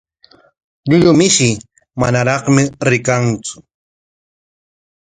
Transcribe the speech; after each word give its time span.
Llullu 0.87 1.11
mishi 1.19 1.49
manaraqmi 1.99 2.63
rikanku. 2.89 3.53